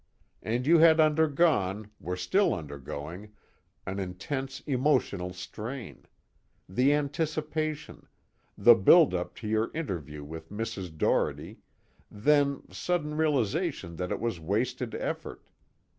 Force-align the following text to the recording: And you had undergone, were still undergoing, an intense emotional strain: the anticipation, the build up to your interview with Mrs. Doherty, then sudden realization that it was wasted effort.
And 0.41 0.65
you 0.65 0.79
had 0.79 0.99
undergone, 0.99 1.91
were 1.99 2.15
still 2.15 2.55
undergoing, 2.55 3.33
an 3.85 3.99
intense 3.99 4.59
emotional 4.61 5.31
strain: 5.31 6.07
the 6.67 6.91
anticipation, 6.91 8.07
the 8.57 8.73
build 8.73 9.13
up 9.13 9.35
to 9.35 9.47
your 9.47 9.69
interview 9.75 10.23
with 10.23 10.49
Mrs. 10.49 10.97
Doherty, 10.97 11.59
then 12.09 12.63
sudden 12.71 13.15
realization 13.15 13.97
that 13.97 14.11
it 14.11 14.19
was 14.19 14.39
wasted 14.39 14.95
effort. 14.95 15.47